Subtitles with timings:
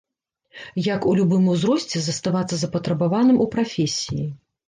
[0.93, 4.27] Як у любым узросце заставацца запатрабаваным у прафесіі.